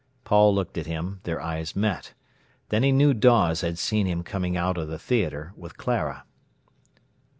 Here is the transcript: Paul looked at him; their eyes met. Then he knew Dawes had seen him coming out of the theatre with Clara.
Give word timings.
Paul 0.23 0.55
looked 0.55 0.79
at 0.79 0.87
him; 0.87 1.19
their 1.25 1.39
eyes 1.39 1.75
met. 1.75 2.15
Then 2.69 2.81
he 2.81 2.91
knew 2.91 3.13
Dawes 3.13 3.61
had 3.61 3.77
seen 3.77 4.07
him 4.07 4.23
coming 4.23 4.57
out 4.57 4.75
of 4.79 4.87
the 4.87 4.97
theatre 4.97 5.53
with 5.55 5.77
Clara. 5.77 6.23